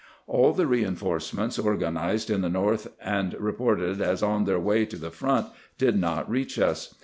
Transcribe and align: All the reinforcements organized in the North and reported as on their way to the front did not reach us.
All 0.25 0.51
the 0.53 0.65
reinforcements 0.65 1.59
organized 1.59 2.31
in 2.31 2.41
the 2.41 2.49
North 2.49 2.87
and 3.03 3.35
reported 3.39 4.01
as 4.01 4.23
on 4.23 4.45
their 4.45 4.57
way 4.59 4.83
to 4.83 4.97
the 4.97 5.11
front 5.11 5.45
did 5.77 5.95
not 5.95 6.27
reach 6.27 6.57
us. 6.57 6.95